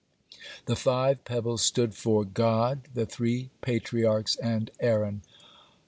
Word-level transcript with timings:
(37) 0.65 0.65
The 0.65 0.75
five 0.77 1.25
pebbles 1.25 1.61
stood 1.61 1.93
for 1.93 2.25
God, 2.25 2.87
the 2.91 3.05
three 3.05 3.51
Patriarchs, 3.61 4.35
and 4.37 4.71
Aaron. 4.79 5.21